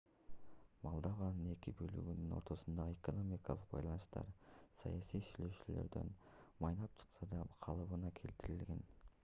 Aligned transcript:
молдованын 0.85 1.49
эки 1.55 1.73
бөлүгүнүн 1.81 2.31
ортосундагы 2.37 2.95
экономикалык 2.95 3.67
байланыштар 3.75 4.33
саясий 4.85 5.23
сүйлөшүүлөрдөн 5.29 6.11
майнап 6.65 6.97
чыкпаса 7.03 7.33
да 7.37 7.47
калыбына 7.67 8.15
келтирилген 8.23 8.87